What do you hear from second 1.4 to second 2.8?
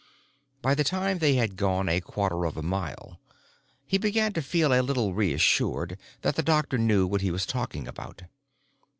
gone a quarter of a